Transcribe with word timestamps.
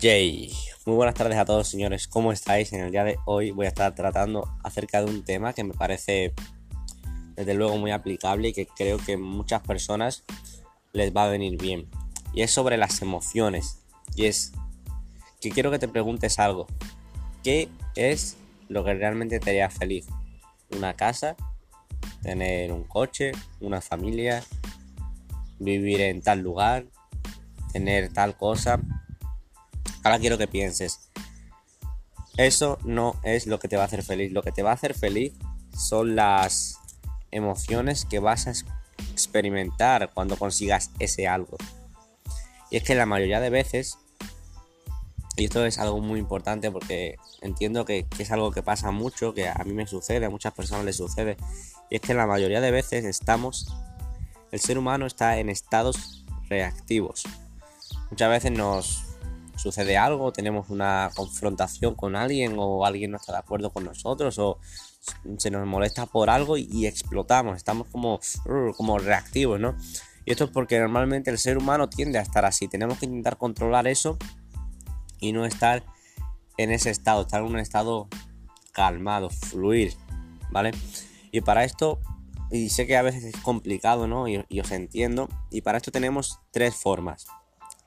Jay, 0.00 0.52
muy 0.86 0.94
buenas 0.94 1.16
tardes 1.16 1.36
a 1.38 1.44
todos 1.44 1.66
señores, 1.66 2.06
¿cómo 2.06 2.30
estáis? 2.30 2.72
En 2.72 2.82
el 2.82 2.92
día 2.92 3.02
de 3.02 3.18
hoy 3.24 3.50
voy 3.50 3.66
a 3.66 3.70
estar 3.70 3.96
tratando 3.96 4.48
acerca 4.62 5.02
de 5.02 5.10
un 5.10 5.24
tema 5.24 5.54
que 5.54 5.64
me 5.64 5.74
parece 5.74 6.34
desde 7.34 7.54
luego 7.54 7.76
muy 7.78 7.90
aplicable 7.90 8.50
y 8.50 8.52
que 8.52 8.68
creo 8.68 8.98
que 8.98 9.16
muchas 9.16 9.60
personas 9.62 10.22
les 10.92 11.12
va 11.12 11.24
a 11.24 11.28
venir 11.28 11.60
bien. 11.60 11.88
Y 12.32 12.42
es 12.42 12.52
sobre 12.52 12.76
las 12.76 13.02
emociones. 13.02 13.80
Y 14.14 14.26
es 14.26 14.52
que 15.40 15.50
quiero 15.50 15.72
que 15.72 15.80
te 15.80 15.88
preguntes 15.88 16.38
algo. 16.38 16.68
¿Qué 17.42 17.68
es 17.96 18.36
lo 18.68 18.84
que 18.84 18.94
realmente 18.94 19.40
te 19.40 19.50
haría 19.50 19.68
feliz? 19.68 20.06
¿Una 20.76 20.94
casa? 20.94 21.34
¿Tener 22.22 22.70
un 22.70 22.84
coche? 22.84 23.32
¿Una 23.60 23.80
familia? 23.80 24.44
¿Vivir 25.58 26.02
en 26.02 26.22
tal 26.22 26.38
lugar? 26.38 26.86
¿Tener 27.72 28.12
tal 28.12 28.36
cosa? 28.36 28.80
Ahora 30.04 30.18
quiero 30.18 30.38
que 30.38 30.48
pienses. 30.48 31.10
Eso 32.36 32.78
no 32.84 33.16
es 33.24 33.46
lo 33.46 33.58
que 33.58 33.68
te 33.68 33.76
va 33.76 33.82
a 33.82 33.86
hacer 33.86 34.02
feliz. 34.02 34.32
Lo 34.32 34.42
que 34.42 34.52
te 34.52 34.62
va 34.62 34.70
a 34.70 34.74
hacer 34.74 34.94
feliz 34.94 35.32
son 35.76 36.16
las 36.16 36.78
emociones 37.30 38.04
que 38.04 38.20
vas 38.20 38.46
a 38.46 38.52
experimentar 39.12 40.10
cuando 40.14 40.36
consigas 40.36 40.90
ese 40.98 41.26
algo. 41.28 41.56
Y 42.70 42.76
es 42.76 42.82
que 42.82 42.94
la 42.94 43.06
mayoría 43.06 43.40
de 43.40 43.50
veces, 43.50 43.98
y 45.36 45.44
esto 45.44 45.64
es 45.64 45.78
algo 45.78 46.00
muy 46.00 46.18
importante 46.20 46.70
porque 46.70 47.16
entiendo 47.40 47.84
que, 47.84 48.06
es 48.18 48.30
algo 48.30 48.50
que 48.50 48.62
pasa 48.62 48.90
mucho, 48.90 49.34
que 49.34 49.48
a 49.48 49.62
mí 49.64 49.72
me 49.72 49.86
sucede, 49.86 50.26
a 50.26 50.30
muchas 50.30 50.52
personas 50.52 50.84
les 50.84 50.96
sucede, 50.96 51.36
y 51.90 51.96
es 51.96 52.00
que 52.00 52.14
la 52.14 52.26
mayoría 52.26 52.60
de 52.60 52.70
veces 52.70 53.04
estamos, 53.04 53.72
el 54.52 54.60
ser 54.60 54.78
humano 54.78 55.06
está 55.06 55.38
en 55.38 55.48
estados 55.48 56.24
reactivos. 56.48 57.24
Muchas 58.10 58.30
veces 58.30 58.52
nos 58.52 59.07
sucede 59.58 59.96
algo, 59.96 60.32
tenemos 60.32 60.70
una 60.70 61.10
confrontación 61.14 61.94
con 61.94 62.16
alguien 62.16 62.56
o 62.58 62.84
alguien 62.84 63.10
no 63.10 63.16
está 63.16 63.32
de 63.32 63.38
acuerdo 63.38 63.70
con 63.70 63.84
nosotros 63.84 64.38
o 64.38 64.58
se 65.38 65.50
nos 65.50 65.66
molesta 65.66 66.06
por 66.06 66.30
algo 66.30 66.56
y, 66.56 66.86
explotamos, 66.86 67.56
estamos 67.56 67.88
como, 67.88 68.20
como 68.76 68.98
reactivos, 68.98 69.58
¿no? 69.58 69.76
Y 70.24 70.32
esto 70.32 70.44
es 70.44 70.50
porque 70.50 70.78
normalmente 70.78 71.30
el 71.30 71.38
ser 71.38 71.56
humano 71.58 71.88
tiende 71.88 72.18
a 72.18 72.22
estar 72.22 72.44
así, 72.44 72.68
tenemos 72.68 72.98
que 72.98 73.06
intentar 73.06 73.38
controlar 73.38 73.86
eso 73.86 74.18
y 75.20 75.32
no 75.32 75.46
estar 75.46 75.84
en 76.58 76.70
ese 76.70 76.90
estado, 76.90 77.22
estar 77.22 77.40
en 77.40 77.46
un 77.46 77.58
estado 77.58 78.08
calmado, 78.72 79.30
fluir, 79.30 79.94
¿vale? 80.50 80.72
Y 81.32 81.40
para 81.40 81.64
esto, 81.64 81.98
y 82.50 82.68
sé 82.68 82.86
que 82.86 82.96
a 82.96 83.02
veces 83.02 83.24
es 83.24 83.36
complicado, 83.40 84.06
¿no? 84.06 84.28
Y 84.28 84.60
os 84.60 84.70
entiendo, 84.70 85.28
y 85.50 85.62
para 85.62 85.78
esto 85.78 85.90
tenemos 85.90 86.40
tres 86.50 86.76
formas, 86.76 87.26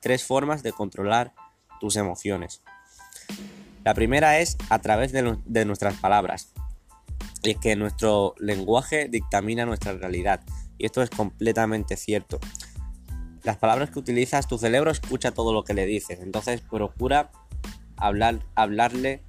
tres 0.01 0.23
formas 0.23 0.63
de 0.63 0.71
controlar 0.73 1.33
tus 1.81 1.95
emociones. 1.95 2.61
La 3.83 3.95
primera 3.95 4.39
es 4.39 4.55
a 4.69 4.79
través 4.79 5.11
de, 5.11 5.65
nuestras 5.65 5.95
palabras. 5.95 6.53
Y 7.43 7.49
es 7.51 7.57
que 7.57 7.75
nuestro 7.75 8.35
lenguaje 8.37 9.07
dictamina 9.09 9.65
nuestra 9.65 9.93
realidad. 9.93 10.41
Y 10.77 10.85
esto 10.85 11.01
es 11.01 11.09
completamente 11.09 11.97
cierto. 11.97 12.39
Las 13.43 13.57
palabras 13.57 13.89
que 13.89 13.97
utilizas, 13.97 14.47
tu 14.47 14.59
cerebro 14.59 14.91
escucha 14.91 15.31
todo 15.31 15.51
lo 15.51 15.63
que 15.63 15.73
le 15.73 15.87
dices. 15.87 16.19
Entonces 16.21 16.61
procura 16.61 17.31
hablar, 17.97 18.45
hablarle 18.53 19.23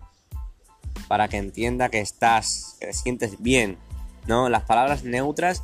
para 1.09 1.29
que 1.29 1.39
entienda 1.39 1.89
que 1.89 2.01
estás, 2.01 2.77
que 2.79 2.89
te 2.89 2.93
sientes 2.93 3.43
bien. 3.43 3.79
¿no? 4.27 4.51
Las 4.51 4.65
palabras 4.65 5.05
neutras 5.05 5.63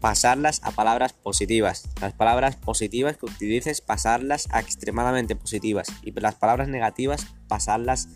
pasarlas 0.00 0.60
a 0.64 0.72
palabras 0.72 1.12
positivas. 1.12 1.88
Las 2.00 2.14
palabras 2.14 2.56
positivas 2.56 3.16
que 3.16 3.26
utilices, 3.26 3.80
pasarlas 3.80 4.48
a 4.50 4.60
extremadamente 4.60 5.36
positivas. 5.36 5.88
Y 6.02 6.12
las 6.18 6.34
palabras 6.34 6.68
negativas, 6.68 7.26
pasarlas 7.48 8.08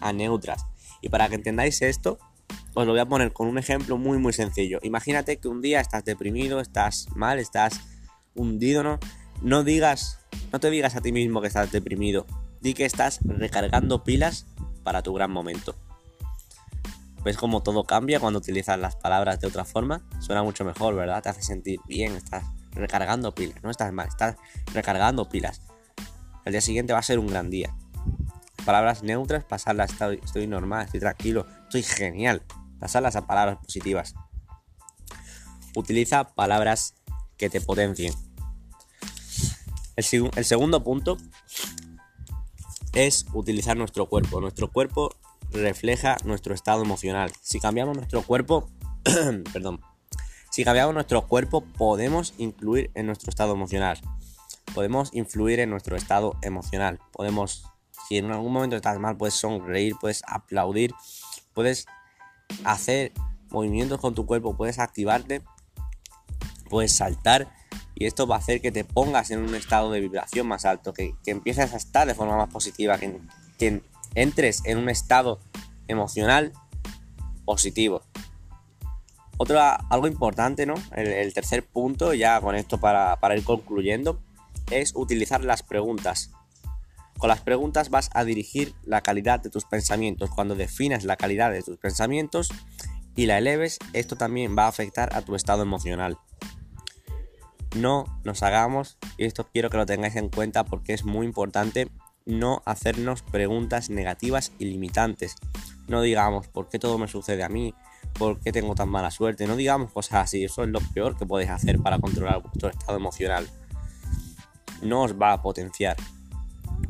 a 0.00 0.12
neutras. 0.12 0.66
Y 1.00 1.08
para 1.08 1.28
que 1.28 1.36
entendáis 1.36 1.82
esto, 1.82 2.18
os 2.74 2.86
lo 2.86 2.92
voy 2.92 3.00
a 3.00 3.06
poner 3.06 3.32
con 3.32 3.48
un 3.48 3.58
ejemplo 3.58 3.96
muy 3.96 4.18
muy 4.18 4.32
sencillo. 4.32 4.78
Imagínate 4.82 5.38
que 5.38 5.48
un 5.48 5.62
día 5.62 5.80
estás 5.80 6.04
deprimido, 6.04 6.60
estás 6.60 7.08
mal, 7.14 7.38
estás 7.38 7.80
hundido, 8.34 8.82
¿no? 8.82 8.98
No 9.42 9.64
digas, 9.64 10.18
no 10.52 10.60
te 10.60 10.70
digas 10.70 10.96
a 10.96 11.00
ti 11.00 11.12
mismo 11.12 11.40
que 11.40 11.48
estás 11.48 11.72
deprimido. 11.72 12.26
Di 12.60 12.74
que 12.74 12.84
estás 12.84 13.20
recargando 13.24 14.04
pilas 14.04 14.46
para 14.82 15.02
tu 15.02 15.14
gran 15.14 15.30
momento. 15.30 15.74
¿Ves 17.22 17.36
cómo 17.36 17.62
todo 17.62 17.84
cambia 17.84 18.18
cuando 18.18 18.38
utilizas 18.38 18.78
las 18.78 18.96
palabras 18.96 19.40
de 19.40 19.46
otra 19.46 19.66
forma? 19.66 20.02
Suena 20.20 20.42
mucho 20.42 20.64
mejor, 20.64 20.94
¿verdad? 20.94 21.22
Te 21.22 21.28
hace 21.28 21.42
sentir 21.42 21.78
bien, 21.86 22.16
estás 22.16 22.44
recargando 22.72 23.34
pilas, 23.34 23.62
no 23.62 23.70
estás 23.70 23.92
mal, 23.92 24.08
estás 24.08 24.36
recargando 24.72 25.28
pilas. 25.28 25.60
El 26.46 26.52
día 26.52 26.62
siguiente 26.62 26.94
va 26.94 27.00
a 27.00 27.02
ser 27.02 27.18
un 27.18 27.26
gran 27.26 27.50
día. 27.50 27.76
Palabras 28.64 29.02
neutras, 29.02 29.44
pasarlas, 29.44 29.90
estoy, 29.92 30.20
estoy 30.24 30.46
normal, 30.46 30.86
estoy 30.86 31.00
tranquilo, 31.00 31.46
estoy 31.64 31.82
genial. 31.82 32.42
Pasarlas 32.78 33.16
a 33.16 33.26
palabras 33.26 33.58
positivas. 33.58 34.14
Utiliza 35.76 36.24
palabras 36.24 36.94
que 37.36 37.50
te 37.50 37.60
potencien. 37.60 38.14
El, 39.96 40.30
el 40.36 40.44
segundo 40.46 40.82
punto 40.82 41.18
es 42.94 43.26
utilizar 43.34 43.76
nuestro 43.76 44.06
cuerpo. 44.06 44.40
Nuestro 44.40 44.72
cuerpo 44.72 45.14
refleja 45.52 46.16
nuestro 46.24 46.54
estado 46.54 46.82
emocional. 46.82 47.32
Si 47.42 47.60
cambiamos 47.60 47.96
nuestro 47.96 48.22
cuerpo, 48.22 48.68
perdón, 49.52 49.80
si 50.50 50.64
cambiamos 50.64 50.94
nuestro 50.94 51.26
cuerpo 51.26 51.62
podemos 51.62 52.34
incluir 52.38 52.90
en 52.94 53.06
nuestro 53.06 53.30
estado 53.30 53.54
emocional. 53.54 54.00
Podemos 54.74 55.10
influir 55.12 55.60
en 55.60 55.70
nuestro 55.70 55.96
estado 55.96 56.36
emocional. 56.42 57.00
Podemos, 57.12 57.64
si 58.08 58.18
en 58.18 58.30
algún 58.30 58.52
momento 58.52 58.76
estás 58.76 58.98
mal, 58.98 59.16
puedes 59.16 59.34
sonreír, 59.34 59.94
puedes 60.00 60.22
aplaudir, 60.26 60.94
puedes 61.54 61.86
hacer 62.64 63.12
movimientos 63.48 64.00
con 64.00 64.14
tu 64.14 64.26
cuerpo, 64.26 64.56
puedes 64.56 64.78
activarte, 64.78 65.42
puedes 66.68 66.92
saltar 66.92 67.52
y 67.94 68.06
esto 68.06 68.26
va 68.26 68.36
a 68.36 68.38
hacer 68.38 68.60
que 68.60 68.72
te 68.72 68.84
pongas 68.84 69.30
en 69.30 69.40
un 69.40 69.54
estado 69.54 69.90
de 69.90 70.00
vibración 70.00 70.46
más 70.48 70.64
alto, 70.64 70.94
que, 70.94 71.14
empieces 71.26 71.74
a 71.74 71.76
estar 71.76 72.06
de 72.06 72.14
forma 72.14 72.36
más 72.36 72.48
positiva, 72.48 72.96
que, 72.98 73.20
que 73.58 73.82
entres 74.14 74.62
en 74.64 74.78
un 74.78 74.88
estado 74.88 75.40
emocional 75.88 76.52
positivo. 77.44 78.02
Otra, 79.36 79.74
algo 79.74 80.06
importante, 80.06 80.66
¿no? 80.66 80.74
El, 80.94 81.32
tercer 81.32 81.66
punto, 81.66 82.12
ya 82.12 82.40
con 82.40 82.54
esto 82.54 82.78
para, 82.78 83.16
para 83.20 83.36
ir 83.36 83.44
concluyendo, 83.44 84.20
es 84.70 84.92
utilizar 84.94 85.44
las 85.44 85.62
preguntas. 85.62 86.30
Con 87.18 87.28
las 87.28 87.40
preguntas 87.40 87.90
vas 87.90 88.10
a 88.14 88.24
dirigir 88.24 88.74
la 88.82 89.02
calidad 89.02 89.40
de 89.40 89.50
tus 89.50 89.64
pensamientos. 89.64 90.30
Cuando 90.30 90.54
definas 90.54 91.04
la 91.04 91.16
calidad 91.16 91.50
de 91.50 91.62
tus 91.62 91.76
pensamientos 91.78 92.50
y 93.16 93.26
la 93.26 93.38
eleves, 93.38 93.78
esto 93.92 94.16
también 94.16 94.56
va 94.56 94.64
a 94.64 94.68
afectar 94.68 95.14
a 95.14 95.22
tu 95.22 95.34
estado 95.34 95.62
emocional. 95.62 96.18
No 97.76 98.04
nos 98.24 98.42
hagamos, 98.42 98.98
y 99.16 99.24
esto 99.24 99.48
quiero 99.52 99.70
que 99.70 99.76
lo 99.76 99.86
tengáis 99.86 100.16
en 100.16 100.28
cuenta 100.28 100.64
porque 100.64 100.92
es 100.92 101.04
muy 101.04 101.26
importante, 101.26 101.90
no 102.30 102.62
hacernos 102.64 103.22
preguntas 103.22 103.90
negativas 103.90 104.52
y 104.58 104.66
limitantes. 104.66 105.36
No 105.88 106.02
digamos, 106.02 106.48
¿por 106.48 106.68
qué 106.68 106.78
todo 106.78 106.98
me 106.98 107.08
sucede 107.08 107.42
a 107.42 107.48
mí? 107.48 107.74
¿Por 108.14 108.40
qué 108.40 108.52
tengo 108.52 108.74
tan 108.74 108.88
mala 108.88 109.10
suerte? 109.10 109.46
No 109.46 109.56
digamos 109.56 109.92
cosas 109.92 110.24
así, 110.24 110.44
eso 110.44 110.62
es 110.62 110.68
lo 110.68 110.80
peor 110.94 111.16
que 111.16 111.26
podéis 111.26 111.50
hacer 111.50 111.78
para 111.80 111.98
controlar 111.98 112.42
vuestro 112.42 112.68
estado 112.68 112.96
emocional. 112.96 113.48
No 114.82 115.02
os 115.02 115.20
va 115.20 115.32
a 115.32 115.42
potenciar. 115.42 115.96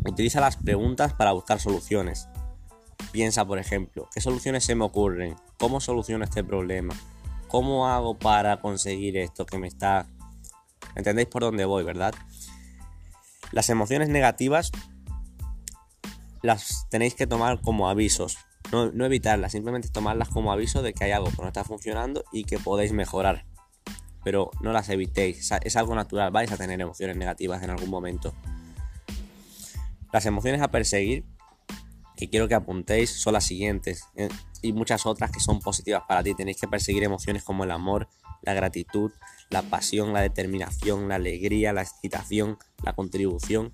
Utiliza 0.07 0.41
las 0.41 0.57
preguntas 0.57 1.13
para 1.15 1.33
buscar 1.33 1.61
soluciones. 1.61 2.29
Piensa, 3.13 3.45
por 3.45 3.59
ejemplo, 3.59 4.09
¿qué 4.15 4.21
soluciones 4.21 4.65
se 4.65 4.75
me 4.75 4.85
ocurren? 4.85 5.35
¿Cómo 5.59 5.81
soluciono 5.81 6.25
este 6.25 6.45
problema? 6.45 6.95
¿Cómo 7.49 7.89
hago 7.89 8.19
para 8.19 8.61
conseguir 8.61 9.17
esto 9.17 9.47
que 9.47 9.59
me 9.59 9.67
está... 9.67 10.07
¿Entendéis 10.95 11.29
por 11.29 11.43
dónde 11.43 11.65
voy, 11.65 11.83
verdad? 11.85 12.15
Las 13.53 13.69
emociones 13.69 14.09
negativas 14.09 14.71
las 16.43 16.89
tenéis 16.89 17.15
que 17.15 17.27
tomar 17.27 17.61
como 17.61 17.89
avisos. 17.89 18.39
No, 18.73 19.05
evitarlas, 19.05 19.53
simplemente 19.53 19.89
tomarlas 19.89 20.29
como 20.29 20.53
aviso 20.53 20.83
de 20.83 20.93
que 20.93 21.05
hay 21.05 21.11
algo 21.11 21.31
que 21.31 21.43
no 21.43 21.49
está 21.49 21.65
funcionando 21.65 22.25
y 22.33 22.45
que 22.45 22.59
podéis 22.59 22.93
mejorar. 22.93 23.47
Pero 24.23 24.51
no 24.61 24.73
las 24.73 24.89
evitéis, 24.91 25.51
es 25.63 25.77
algo 25.77 25.95
natural, 25.95 26.31
vais 26.31 26.53
a 26.53 26.57
tener 26.57 26.81
emociones 26.81 27.17
negativas 27.17 27.63
en 27.63 27.71
algún 27.71 27.91
momento. 27.91 28.35
Las 30.13 30.27
emociones 30.27 30.61
a 30.61 30.69
perseguir, 30.69 31.25
que 32.17 32.29
quiero 32.29 32.49
que 32.49 32.55
apuntéis, 32.55 33.11
son 33.11 33.33
las 33.33 33.45
siguientes. 33.45 34.05
Eh, 34.15 34.29
y 34.63 34.73
muchas 34.73 35.07
otras 35.07 35.31
que 35.31 35.41
son 35.41 35.61
positivas 35.61 36.03
para 36.07 36.23
ti. 36.23 36.35
Tenéis 36.35 36.59
que 36.61 36.69
perseguir 36.69 37.03
emociones 37.03 37.43
como 37.43 37.65
el 37.65 37.71
amor, 37.71 38.09
la 38.43 38.55
gratitud, 38.55 39.11
la 39.49 39.63
pasión, 39.63 40.13
la 40.13 40.21
determinación, 40.21 41.09
la 41.09 41.17
alegría, 41.17 41.73
la 41.73 41.83
excitación, 41.83 42.59
la 42.83 42.93
contribución. 42.93 43.73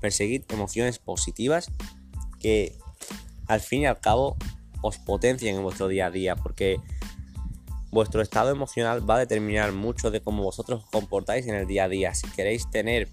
Perseguid 0.00 0.42
emociones 0.50 0.98
positivas 0.98 1.70
que 2.38 2.76
al 3.46 3.60
fin 3.60 3.82
y 3.82 3.86
al 3.86 4.00
cabo 4.00 4.36
os 4.82 4.98
potencien 4.98 5.56
en 5.56 5.62
vuestro 5.62 5.88
día 5.88 6.06
a 6.06 6.10
día, 6.10 6.36
porque 6.36 6.80
vuestro 7.90 8.20
estado 8.20 8.50
emocional 8.50 9.08
va 9.08 9.16
a 9.16 9.20
determinar 9.20 9.72
mucho 9.72 10.10
de 10.10 10.20
cómo 10.20 10.42
vosotros 10.42 10.84
os 10.84 10.90
comportáis 10.90 11.46
en 11.46 11.54
el 11.54 11.66
día 11.66 11.84
a 11.84 11.88
día. 11.88 12.14
Si 12.14 12.28
queréis 12.30 12.70
tener 12.70 13.08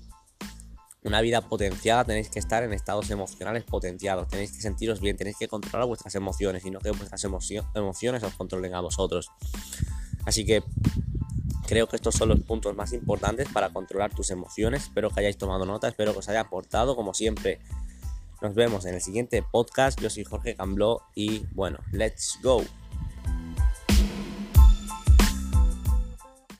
una 1.03 1.21
vida 1.21 1.41
potenciada 1.41 2.05
tenéis 2.05 2.29
que 2.29 2.39
estar 2.39 2.63
en 2.63 2.73
estados 2.73 3.09
emocionales 3.09 3.63
potenciados, 3.63 4.27
tenéis 4.27 4.53
que 4.53 4.61
sentiros 4.61 5.01
bien, 5.01 5.17
tenéis 5.17 5.37
que 5.37 5.47
controlar 5.47 5.87
vuestras 5.87 6.15
emociones 6.15 6.65
y 6.65 6.71
no 6.71 6.79
que 6.79 6.91
vuestras 6.91 7.23
emociones 7.23 8.23
os 8.23 8.33
controlen 8.35 8.73
a 8.73 8.79
vosotros. 8.79 9.29
Así 10.25 10.45
que 10.45 10.63
creo 11.67 11.87
que 11.87 11.97
estos 11.97 12.15
son 12.15 12.29
los 12.29 12.39
puntos 12.41 12.75
más 12.75 12.93
importantes 12.93 13.49
para 13.51 13.69
controlar 13.71 14.13
tus 14.13 14.29
emociones. 14.31 14.83
Espero 14.83 15.09
que 15.09 15.19
hayáis 15.19 15.37
tomado 15.37 15.65
nota, 15.65 15.87
espero 15.87 16.13
que 16.13 16.19
os 16.19 16.29
haya 16.29 16.41
aportado. 16.41 16.95
Como 16.95 17.13
siempre, 17.13 17.59
nos 18.43 18.53
vemos 18.55 18.85
en 18.85 18.95
el 18.95 19.01
siguiente 19.01 19.41
podcast. 19.41 19.99
Yo 20.01 20.09
soy 20.09 20.25
Jorge 20.25 20.53
Cambló 20.55 21.01
y 21.15 21.45
bueno, 21.53 21.79
let's 21.93 22.37
go. 22.43 22.61